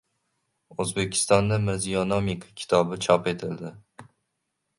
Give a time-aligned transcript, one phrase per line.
[0.83, 3.75] O‘zbekistonda "Mirziyonomika" kitobi chop etildi